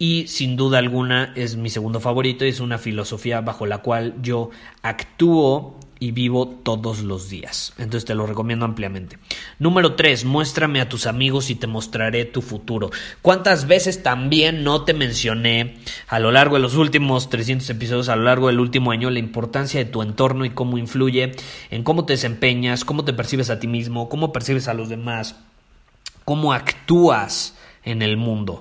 y 0.00 0.28
sin 0.28 0.56
duda 0.56 0.78
alguna 0.78 1.34
es 1.36 1.56
mi 1.56 1.68
segundo 1.68 2.00
favorito 2.00 2.46
y 2.46 2.48
es 2.48 2.60
una 2.60 2.78
filosofía 2.78 3.42
bajo 3.42 3.66
la 3.66 3.78
cual 3.78 4.14
yo 4.22 4.48
actúo 4.80 5.78
y 6.00 6.12
vivo 6.12 6.48
todos 6.48 7.02
los 7.02 7.28
días. 7.28 7.74
Entonces 7.76 8.06
te 8.06 8.14
lo 8.14 8.26
recomiendo 8.26 8.64
ampliamente. 8.64 9.18
Número 9.58 9.94
3, 9.94 10.24
muéstrame 10.24 10.80
a 10.80 10.88
tus 10.88 11.06
amigos 11.06 11.50
y 11.50 11.54
te 11.54 11.66
mostraré 11.66 12.24
tu 12.24 12.40
futuro. 12.40 12.90
¿Cuántas 13.20 13.68
veces 13.68 14.02
también 14.02 14.64
no 14.64 14.84
te 14.84 14.94
mencioné 14.94 15.76
a 16.08 16.18
lo 16.18 16.32
largo 16.32 16.56
de 16.56 16.62
los 16.62 16.74
últimos 16.74 17.28
300 17.28 17.68
episodios, 17.68 18.08
a 18.08 18.16
lo 18.16 18.24
largo 18.24 18.46
del 18.46 18.60
último 18.60 18.92
año, 18.92 19.10
la 19.10 19.18
importancia 19.18 19.78
de 19.78 19.90
tu 19.90 20.00
entorno 20.00 20.46
y 20.46 20.50
cómo 20.50 20.78
influye 20.78 21.32
en 21.70 21.84
cómo 21.84 22.06
te 22.06 22.14
desempeñas, 22.14 22.86
cómo 22.86 23.04
te 23.04 23.12
percibes 23.12 23.50
a 23.50 23.60
ti 23.60 23.66
mismo, 23.66 24.08
cómo 24.08 24.32
percibes 24.32 24.68
a 24.68 24.74
los 24.74 24.88
demás, 24.88 25.36
cómo 26.24 26.54
actúas 26.54 27.54
en 27.84 28.02
el 28.02 28.16
mundo? 28.16 28.60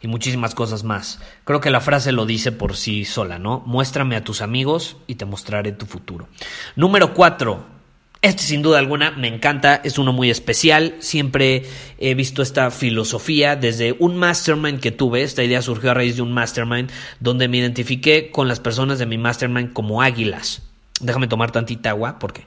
y 0.00 0.08
muchísimas 0.08 0.54
cosas 0.54 0.84
más. 0.84 1.20
Creo 1.44 1.60
que 1.60 1.70
la 1.70 1.80
frase 1.80 2.12
lo 2.12 2.26
dice 2.26 2.52
por 2.52 2.76
sí 2.76 3.04
sola, 3.04 3.38
¿no? 3.38 3.62
Muéstrame 3.66 4.16
a 4.16 4.24
tus 4.24 4.42
amigos 4.42 4.96
y 5.06 5.16
te 5.16 5.24
mostraré 5.24 5.72
tu 5.72 5.86
futuro. 5.86 6.28
Número 6.74 7.14
cuatro. 7.14 7.76
Este 8.22 8.42
sin 8.42 8.62
duda 8.62 8.78
alguna 8.78 9.12
me 9.12 9.28
encanta, 9.28 9.76
es 9.84 9.98
uno 9.98 10.12
muy 10.12 10.30
especial, 10.30 10.96
siempre 11.00 11.64
he 11.98 12.14
visto 12.14 12.42
esta 12.42 12.70
filosofía 12.70 13.56
desde 13.56 13.94
un 13.98 14.16
mastermind 14.16 14.80
que 14.80 14.90
tuve, 14.90 15.22
esta 15.22 15.44
idea 15.44 15.60
surgió 15.62 15.90
a 15.90 15.94
raíz 15.94 16.16
de 16.16 16.22
un 16.22 16.32
mastermind 16.32 16.90
donde 17.20 17.46
me 17.46 17.58
identifiqué 17.58 18.30
con 18.30 18.48
las 18.48 18.58
personas 18.58 18.98
de 18.98 19.06
mi 19.06 19.18
mastermind 19.18 19.72
como 19.74 20.02
águilas. 20.02 20.62
Déjame 20.98 21.28
tomar 21.28 21.52
tantita 21.52 21.90
agua 21.90 22.18
porque 22.18 22.46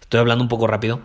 estoy 0.00 0.20
hablando 0.20 0.44
un 0.44 0.48
poco 0.48 0.66
rápido. 0.66 1.00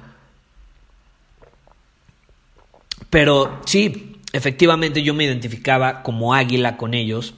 Pero 3.10 3.62
sí, 3.66 4.13
efectivamente 4.34 5.04
yo 5.04 5.14
me 5.14 5.24
identificaba 5.24 6.04
como 6.04 6.34
águila 6.34 6.76
con 6.76 6.94
ellos 6.94 7.36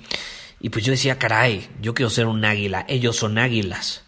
y 0.60 0.70
pues 0.70 0.84
yo 0.84 0.92
decía, 0.92 1.20
caray, 1.20 1.68
yo 1.82 1.94
quiero 1.94 2.10
ser 2.10 2.25
un 2.25 2.44
águila, 2.44 2.86
ellos 2.88 3.18
son 3.18 3.38
águilas. 3.38 4.04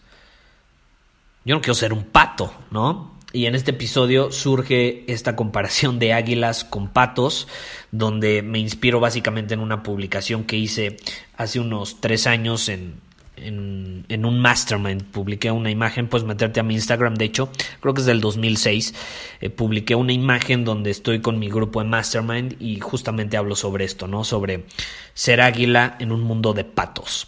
Yo 1.46 1.56
no 1.56 1.62
quiero 1.62 1.76
ser 1.76 1.94
un 1.94 2.04
pato, 2.04 2.54
¿no? 2.72 3.16
Y 3.34 3.46
en 3.46 3.56
este 3.56 3.72
episodio 3.72 4.32
surge 4.32 5.04
esta 5.08 5.36
comparación 5.36 6.00
de 6.00 6.14
águilas 6.14 6.64
con 6.64 6.88
patos, 6.88 7.48
donde 7.92 8.42
me 8.42 8.60
inspiro 8.60 9.00
básicamente 9.00 9.54
en 9.54 9.60
una 9.60 9.84
publicación 9.84 10.46
que 10.46 10.58
hice 10.58 10.98
hace 11.36 11.60
unos 11.60 12.02
tres 12.02 12.26
años 12.26 12.70
en, 12.70 12.96
en, 13.38 14.26
un 14.26 14.40
mastermind, 14.40 15.04
publiqué 15.04 15.52
una 15.52 15.70
imagen, 15.70 16.08
puedes 16.08 16.26
meterte 16.26 16.60
a 16.60 16.64
mi 16.64 16.76
Instagram, 16.76 17.16
de 17.16 17.26
hecho, 17.26 17.50
creo 17.80 17.94
que 17.94 18.02
es 18.02 18.08
del 18.08 18.22
2006, 18.22 18.94
eh, 19.42 19.50
publiqué 19.50 19.96
una 19.96 20.14
imagen 20.14 20.66
donde 20.66 20.92
estoy 20.92 21.22
con 21.22 21.40
mi 21.40 21.50
grupo 21.50 21.82
de 21.82 21.90
mastermind 21.90 22.56
y 22.60 22.80
justamente 22.80 23.38
hablo 23.38 23.56
sobre 23.56 23.86
esto, 23.86 24.08
¿no? 24.08 24.24
Sobre 24.24 24.66
ser 25.14 25.42
águila 25.42 25.96
en 26.00 26.12
un 26.12 26.22
mundo 26.22 26.54
de 26.54 26.64
patos. 26.64 27.28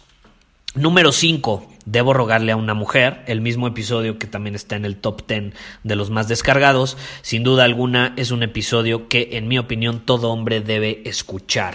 Número 0.76 1.10
5. 1.10 1.66
Debo 1.84 2.12
rogarle 2.12 2.52
a 2.52 2.56
una 2.56 2.74
mujer, 2.74 3.24
el 3.26 3.40
mismo 3.40 3.66
episodio 3.66 4.20
que 4.20 4.28
también 4.28 4.54
está 4.54 4.76
en 4.76 4.84
el 4.84 4.94
top 4.94 5.26
10 5.26 5.52
de 5.82 5.96
los 5.96 6.10
más 6.10 6.28
descargados. 6.28 6.96
Sin 7.22 7.42
duda 7.42 7.64
alguna 7.64 8.14
es 8.16 8.30
un 8.30 8.44
episodio 8.44 9.08
que 9.08 9.30
en 9.32 9.48
mi 9.48 9.58
opinión 9.58 9.98
todo 9.98 10.30
hombre 10.30 10.60
debe 10.60 11.02
escuchar. 11.06 11.74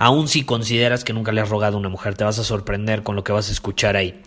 Aun 0.00 0.26
si 0.26 0.42
consideras 0.42 1.04
que 1.04 1.12
nunca 1.12 1.30
le 1.30 1.40
has 1.40 1.50
rogado 1.50 1.76
a 1.76 1.80
una 1.80 1.88
mujer, 1.88 2.16
te 2.16 2.24
vas 2.24 2.40
a 2.40 2.44
sorprender 2.44 3.04
con 3.04 3.14
lo 3.14 3.22
que 3.22 3.30
vas 3.30 3.48
a 3.48 3.52
escuchar 3.52 3.94
ahí. 3.94 4.20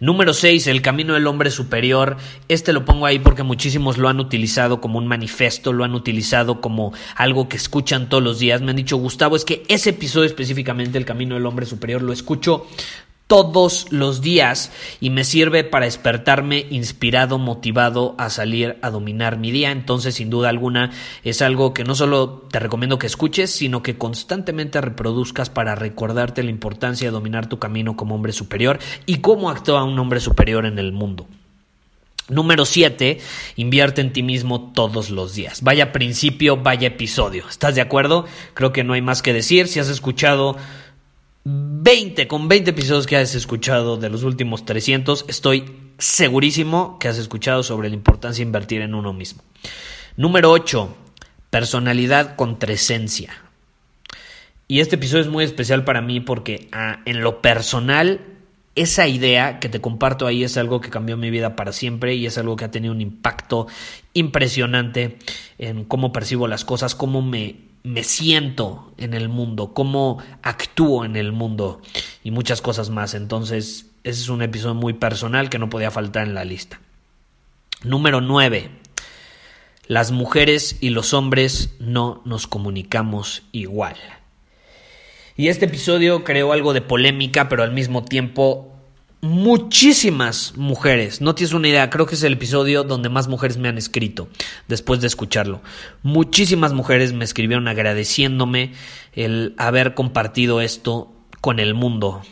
Número 0.00 0.32
6. 0.32 0.66
El 0.68 0.80
camino 0.80 1.12
del 1.12 1.26
hombre 1.26 1.50
superior. 1.50 2.16
Este 2.48 2.72
lo 2.72 2.86
pongo 2.86 3.04
ahí 3.04 3.18
porque 3.18 3.42
muchísimos 3.42 3.98
lo 3.98 4.08
han 4.08 4.18
utilizado 4.18 4.80
como 4.80 4.96
un 4.96 5.06
manifiesto, 5.06 5.74
lo 5.74 5.84
han 5.84 5.94
utilizado 5.94 6.62
como 6.62 6.94
algo 7.16 7.50
que 7.50 7.58
escuchan 7.58 8.08
todos 8.08 8.22
los 8.22 8.38
días. 8.38 8.62
Me 8.62 8.70
han 8.70 8.76
dicho, 8.76 8.96
Gustavo, 8.96 9.36
es 9.36 9.44
que 9.44 9.64
ese 9.68 9.90
episodio 9.90 10.24
específicamente, 10.24 10.96
el 10.96 11.04
camino 11.04 11.34
del 11.34 11.44
hombre 11.44 11.66
superior, 11.66 12.00
lo 12.00 12.14
escucho 12.14 12.66
todos 13.28 13.92
los 13.92 14.22
días 14.22 14.72
y 15.00 15.10
me 15.10 15.22
sirve 15.22 15.62
para 15.62 15.84
despertarme 15.84 16.66
inspirado, 16.70 17.38
motivado 17.38 18.14
a 18.18 18.30
salir 18.30 18.78
a 18.82 18.90
dominar 18.90 19.36
mi 19.36 19.52
día. 19.52 19.70
Entonces, 19.70 20.16
sin 20.16 20.30
duda 20.30 20.48
alguna, 20.48 20.90
es 21.22 21.42
algo 21.42 21.74
que 21.74 21.84
no 21.84 21.94
solo 21.94 22.48
te 22.50 22.58
recomiendo 22.58 22.98
que 22.98 23.06
escuches, 23.06 23.50
sino 23.50 23.82
que 23.82 23.98
constantemente 23.98 24.80
reproduzcas 24.80 25.50
para 25.50 25.74
recordarte 25.74 26.42
la 26.42 26.50
importancia 26.50 27.08
de 27.08 27.12
dominar 27.12 27.48
tu 27.48 27.58
camino 27.58 27.96
como 27.96 28.14
hombre 28.14 28.32
superior 28.32 28.78
y 29.04 29.18
cómo 29.18 29.50
actúa 29.50 29.84
un 29.84 29.98
hombre 29.98 30.20
superior 30.20 30.64
en 30.64 30.78
el 30.78 30.92
mundo. 30.92 31.28
Número 32.30 32.66
7, 32.66 33.20
invierte 33.56 34.02
en 34.02 34.12
ti 34.12 34.22
mismo 34.22 34.72
todos 34.72 35.08
los 35.08 35.34
días. 35.34 35.62
Vaya 35.62 35.92
principio, 35.92 36.58
vaya 36.58 36.88
episodio. 36.88 37.48
¿Estás 37.48 37.74
de 37.74 37.80
acuerdo? 37.80 38.26
Creo 38.52 38.70
que 38.70 38.84
no 38.84 38.92
hay 38.92 39.00
más 39.00 39.22
que 39.22 39.32
decir. 39.32 39.66
Si 39.66 39.80
has 39.80 39.88
escuchado 39.88 40.56
20, 41.88 42.28
con 42.28 42.48
20 42.48 42.72
episodios 42.72 43.06
que 43.06 43.16
has 43.16 43.34
escuchado 43.34 43.96
de 43.96 44.10
los 44.10 44.22
últimos 44.22 44.66
300, 44.66 45.24
estoy 45.26 45.64
segurísimo 45.96 46.98
que 46.98 47.08
has 47.08 47.16
escuchado 47.16 47.62
sobre 47.62 47.88
la 47.88 47.94
importancia 47.94 48.44
de 48.44 48.46
invertir 48.46 48.82
en 48.82 48.94
uno 48.94 49.14
mismo. 49.14 49.42
Número 50.14 50.50
8, 50.50 50.94
personalidad 51.48 52.36
contra 52.36 52.74
esencia. 52.74 53.32
Y 54.66 54.80
este 54.80 54.96
episodio 54.96 55.22
es 55.22 55.30
muy 55.30 55.44
especial 55.44 55.84
para 55.84 56.02
mí 56.02 56.20
porque 56.20 56.68
ah, 56.72 57.00
en 57.06 57.22
lo 57.22 57.40
personal, 57.40 58.20
esa 58.74 59.08
idea 59.08 59.58
que 59.58 59.70
te 59.70 59.80
comparto 59.80 60.26
ahí 60.26 60.44
es 60.44 60.58
algo 60.58 60.82
que 60.82 60.90
cambió 60.90 61.16
mi 61.16 61.30
vida 61.30 61.56
para 61.56 61.72
siempre 61.72 62.14
y 62.16 62.26
es 62.26 62.36
algo 62.36 62.56
que 62.56 62.66
ha 62.66 62.70
tenido 62.70 62.92
un 62.92 63.00
impacto 63.00 63.66
impresionante 64.12 65.16
en 65.56 65.86
cómo 65.86 66.12
percibo 66.12 66.48
las 66.48 66.66
cosas, 66.66 66.94
cómo 66.94 67.22
me 67.22 67.67
me 67.82 68.04
siento 68.04 68.92
en 68.98 69.14
el 69.14 69.28
mundo, 69.28 69.72
cómo 69.74 70.18
actúo 70.42 71.04
en 71.04 71.16
el 71.16 71.32
mundo 71.32 71.80
y 72.24 72.30
muchas 72.30 72.60
cosas 72.60 72.90
más. 72.90 73.14
Entonces, 73.14 73.86
ese 74.04 74.22
es 74.22 74.28
un 74.28 74.42
episodio 74.42 74.74
muy 74.74 74.92
personal 74.92 75.50
que 75.50 75.58
no 75.58 75.70
podía 75.70 75.90
faltar 75.90 76.26
en 76.26 76.34
la 76.34 76.44
lista. 76.44 76.80
Número 77.82 78.20
9. 78.20 78.70
Las 79.86 80.10
mujeres 80.10 80.76
y 80.80 80.90
los 80.90 81.14
hombres 81.14 81.74
no 81.78 82.22
nos 82.24 82.46
comunicamos 82.46 83.42
igual. 83.52 83.96
Y 85.36 85.48
este 85.48 85.66
episodio 85.66 86.24
creó 86.24 86.52
algo 86.52 86.72
de 86.72 86.82
polémica, 86.82 87.48
pero 87.48 87.62
al 87.62 87.72
mismo 87.72 88.04
tiempo 88.04 88.77
muchísimas 89.20 90.56
mujeres. 90.56 91.20
No 91.20 91.34
tienes 91.34 91.52
una 91.52 91.68
idea, 91.68 91.90
creo 91.90 92.06
que 92.06 92.14
es 92.14 92.22
el 92.22 92.34
episodio 92.34 92.84
donde 92.84 93.08
más 93.08 93.28
mujeres 93.28 93.56
me 93.56 93.68
han 93.68 93.78
escrito 93.78 94.28
después 94.68 95.00
de 95.00 95.06
escucharlo. 95.06 95.60
Muchísimas 96.02 96.72
mujeres 96.72 97.12
me 97.12 97.24
escribieron 97.24 97.68
agradeciéndome 97.68 98.72
el 99.12 99.54
haber 99.58 99.94
compartido 99.94 100.60
esto 100.60 101.12
con 101.40 101.58
el 101.58 101.74
mundo. 101.74 102.22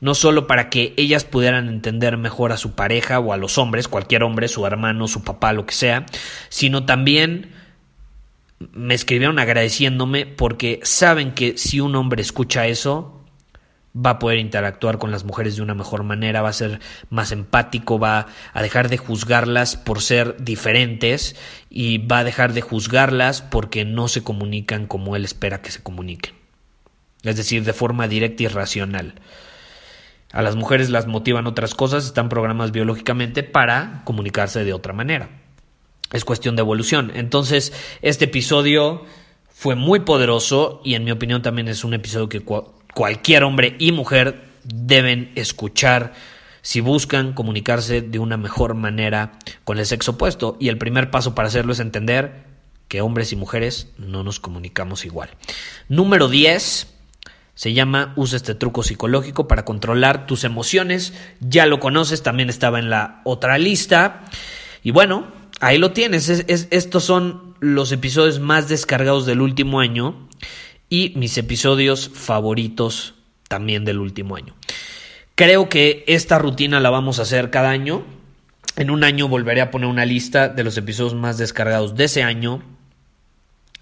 No 0.00 0.14
solo 0.14 0.46
para 0.46 0.68
que 0.68 0.92
ellas 0.96 1.24
pudieran 1.24 1.68
entender 1.68 2.16
mejor 2.16 2.52
a 2.52 2.56
su 2.56 2.74
pareja 2.74 3.20
o 3.20 3.32
a 3.32 3.36
los 3.36 3.56
hombres, 3.56 3.88
cualquier 3.88 4.22
hombre, 4.22 4.48
su 4.48 4.66
hermano, 4.66 5.08
su 5.08 5.22
papá, 5.22 5.52
lo 5.52 5.64
que 5.64 5.74
sea, 5.74 6.06
sino 6.48 6.84
también 6.84 7.52
me 8.72 8.94
escribieron 8.94 9.38
agradeciéndome 9.38 10.26
porque 10.26 10.80
saben 10.82 11.32
que 11.32 11.56
si 11.56 11.80
un 11.80 11.96
hombre 11.96 12.22
escucha 12.22 12.66
eso, 12.66 13.21
va 13.94 14.10
a 14.10 14.18
poder 14.18 14.38
interactuar 14.38 14.98
con 14.98 15.10
las 15.10 15.24
mujeres 15.24 15.56
de 15.56 15.62
una 15.62 15.74
mejor 15.74 16.02
manera, 16.02 16.42
va 16.42 16.48
a 16.48 16.54
ser 16.54 16.80
más 17.10 17.32
empático, 17.32 17.98
va 17.98 18.26
a 18.52 18.62
dejar 18.62 18.88
de 18.88 18.96
juzgarlas 18.96 19.76
por 19.76 20.00
ser 20.00 20.42
diferentes 20.42 21.36
y 21.68 21.98
va 21.98 22.20
a 22.20 22.24
dejar 22.24 22.54
de 22.54 22.62
juzgarlas 22.62 23.42
porque 23.42 23.84
no 23.84 24.08
se 24.08 24.22
comunican 24.22 24.86
como 24.86 25.14
él 25.16 25.24
espera 25.24 25.60
que 25.60 25.70
se 25.70 25.82
comuniquen. 25.82 26.34
Es 27.22 27.36
decir, 27.36 27.64
de 27.64 27.72
forma 27.72 28.08
directa 28.08 28.44
y 28.44 28.48
racional. 28.48 29.14
A 30.32 30.40
las 30.40 30.56
mujeres 30.56 30.88
las 30.88 31.06
motivan 31.06 31.46
otras 31.46 31.74
cosas, 31.74 32.06
están 32.06 32.30
programadas 32.30 32.72
biológicamente 32.72 33.42
para 33.42 34.00
comunicarse 34.04 34.64
de 34.64 34.72
otra 34.72 34.94
manera. 34.94 35.28
Es 36.12 36.24
cuestión 36.24 36.56
de 36.56 36.60
evolución. 36.60 37.12
Entonces, 37.14 37.72
este 38.00 38.24
episodio 38.24 39.04
fue 39.50 39.74
muy 39.74 40.00
poderoso 40.00 40.80
y 40.84 40.94
en 40.94 41.04
mi 41.04 41.10
opinión 41.10 41.42
también 41.42 41.68
es 41.68 41.84
un 41.84 41.94
episodio 41.94 42.28
que 42.28 42.42
cualquier 42.94 43.44
hombre 43.44 43.76
y 43.78 43.92
mujer 43.92 44.44
deben 44.64 45.32
escuchar 45.34 46.12
si 46.62 46.80
buscan 46.80 47.32
comunicarse 47.32 48.00
de 48.00 48.18
una 48.18 48.36
mejor 48.36 48.74
manera 48.74 49.32
con 49.64 49.78
el 49.78 49.86
sexo 49.86 50.12
opuesto. 50.12 50.56
Y 50.60 50.68
el 50.68 50.78
primer 50.78 51.10
paso 51.10 51.34
para 51.34 51.48
hacerlo 51.48 51.72
es 51.72 51.80
entender 51.80 52.44
que 52.88 53.00
hombres 53.00 53.32
y 53.32 53.36
mujeres 53.36 53.88
no 53.98 54.22
nos 54.22 54.38
comunicamos 54.38 55.04
igual. 55.04 55.30
Número 55.88 56.28
10. 56.28 56.88
Se 57.54 57.72
llama 57.74 58.14
Usa 58.16 58.36
este 58.36 58.54
truco 58.54 58.82
psicológico 58.82 59.46
para 59.46 59.64
controlar 59.64 60.26
tus 60.26 60.44
emociones. 60.44 61.12
Ya 61.40 61.66
lo 61.66 61.80
conoces, 61.80 62.22
también 62.22 62.48
estaba 62.48 62.78
en 62.78 62.90
la 62.90 63.20
otra 63.24 63.58
lista. 63.58 64.24
Y 64.82 64.90
bueno, 64.90 65.26
ahí 65.60 65.78
lo 65.78 65.92
tienes. 65.92 66.28
estos 66.28 67.04
son 67.04 67.54
los 67.60 67.92
episodios 67.92 68.40
más 68.40 68.68
descargados 68.68 69.26
del 69.26 69.40
último 69.40 69.80
año 69.80 70.28
y 70.92 71.14
mis 71.16 71.38
episodios 71.38 72.10
favoritos 72.12 73.14
también 73.48 73.86
del 73.86 73.98
último 73.98 74.36
año. 74.36 74.54
Creo 75.34 75.70
que 75.70 76.04
esta 76.06 76.38
rutina 76.38 76.80
la 76.80 76.90
vamos 76.90 77.18
a 77.18 77.22
hacer 77.22 77.48
cada 77.48 77.70
año. 77.70 78.04
En 78.76 78.90
un 78.90 79.02
año 79.02 79.26
volveré 79.26 79.62
a 79.62 79.70
poner 79.70 79.88
una 79.88 80.04
lista 80.04 80.50
de 80.50 80.64
los 80.64 80.76
episodios 80.76 81.14
más 81.14 81.38
descargados 81.38 81.94
de 81.94 82.04
ese 82.04 82.22
año 82.22 82.62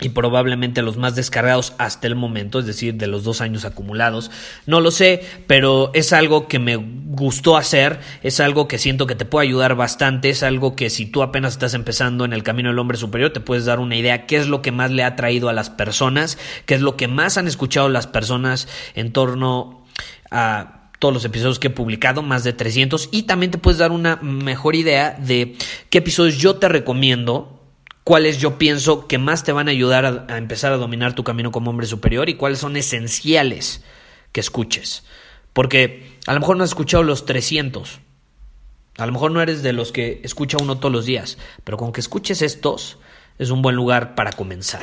y 0.00 0.10
probablemente 0.10 0.82
los 0.82 0.96
más 0.96 1.14
descargados 1.14 1.74
hasta 1.78 2.06
el 2.06 2.16
momento, 2.16 2.58
es 2.58 2.66
decir, 2.66 2.94
de 2.94 3.06
los 3.06 3.24
dos 3.24 3.40
años 3.40 3.64
acumulados. 3.64 4.30
No 4.66 4.80
lo 4.80 4.90
sé, 4.90 5.22
pero 5.46 5.90
es 5.94 6.12
algo 6.12 6.48
que 6.48 6.58
me 6.58 6.76
gustó 6.76 7.56
hacer, 7.56 8.00
es 8.22 8.40
algo 8.40 8.68
que 8.68 8.78
siento 8.78 9.06
que 9.06 9.14
te 9.14 9.24
puede 9.24 9.46
ayudar 9.46 9.74
bastante, 9.74 10.30
es 10.30 10.42
algo 10.42 10.76
que 10.76 10.90
si 10.90 11.06
tú 11.06 11.22
apenas 11.22 11.54
estás 11.54 11.74
empezando 11.74 12.24
en 12.24 12.32
el 12.32 12.42
camino 12.42 12.70
del 12.70 12.78
hombre 12.78 12.98
superior, 12.98 13.30
te 13.30 13.40
puedes 13.40 13.64
dar 13.64 13.78
una 13.78 13.96
idea 13.96 14.26
qué 14.26 14.36
es 14.36 14.46
lo 14.46 14.62
que 14.62 14.72
más 14.72 14.90
le 14.90 15.04
ha 15.04 15.16
traído 15.16 15.48
a 15.48 15.52
las 15.52 15.70
personas, 15.70 16.38
qué 16.66 16.74
es 16.74 16.80
lo 16.80 16.96
que 16.96 17.08
más 17.08 17.36
han 17.36 17.46
escuchado 17.46 17.88
las 17.88 18.06
personas 18.06 18.68
en 18.94 19.12
torno 19.12 19.84
a 20.30 20.90
todos 20.98 21.14
los 21.14 21.24
episodios 21.24 21.58
que 21.58 21.68
he 21.68 21.70
publicado, 21.70 22.22
más 22.22 22.44
de 22.44 22.52
300, 22.52 23.08
y 23.10 23.22
también 23.22 23.50
te 23.50 23.58
puedes 23.58 23.78
dar 23.78 23.90
una 23.90 24.16
mejor 24.16 24.76
idea 24.76 25.16
de 25.18 25.56
qué 25.88 25.98
episodios 25.98 26.36
yo 26.36 26.56
te 26.56 26.68
recomiendo 26.68 27.59
cuáles 28.10 28.38
yo 28.38 28.58
pienso 28.58 29.06
que 29.06 29.18
más 29.18 29.44
te 29.44 29.52
van 29.52 29.68
a 29.68 29.70
ayudar 29.70 30.26
a, 30.28 30.36
empezar 30.36 30.72
a 30.72 30.78
dominar 30.78 31.14
tu 31.14 31.22
camino 31.22 31.52
como 31.52 31.70
hombre 31.70 31.86
superior 31.86 32.28
y 32.28 32.34
cuáles 32.34 32.58
son 32.58 32.76
esenciales 32.76 33.84
que 34.32 34.40
escuches. 34.40 35.04
Porque 35.52 36.18
a 36.26 36.34
lo 36.34 36.40
mejor 36.40 36.56
no 36.56 36.64
has 36.64 36.70
escuchado 36.70 37.04
los 37.04 37.24
300. 37.24 38.00
A 38.98 39.06
lo 39.06 39.12
mejor 39.12 39.30
no 39.30 39.40
eres 39.40 39.62
de 39.62 39.72
los 39.72 39.92
que 39.92 40.20
escucha 40.24 40.56
uno 40.60 40.78
todos 40.78 40.92
los 40.92 41.06
días, 41.06 41.38
pero 41.62 41.76
con 41.76 41.92
que 41.92 42.00
escuches 42.00 42.42
estos 42.42 42.98
es 43.38 43.50
un 43.50 43.62
buen 43.62 43.76
lugar 43.76 44.16
para 44.16 44.32
comenzar. 44.32 44.82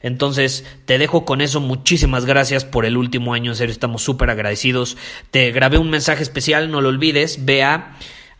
Entonces, 0.00 0.64
te 0.84 0.98
dejo 0.98 1.24
con 1.24 1.40
eso. 1.40 1.60
Muchísimas 1.60 2.26
gracias 2.26 2.64
por 2.64 2.84
el 2.84 2.96
último 2.96 3.34
año. 3.34 3.50
En 3.50 3.56
serio, 3.56 3.72
estamos 3.72 4.02
súper 4.04 4.30
agradecidos. 4.30 4.96
Te 5.32 5.50
grabé 5.50 5.78
un 5.78 5.90
mensaje 5.90 6.22
especial, 6.22 6.70
no 6.70 6.80
lo 6.80 6.90
olvides. 6.90 7.44
Ve 7.44 7.64
a 7.64 7.96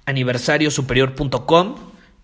aniversariosuperior.com 0.07 1.88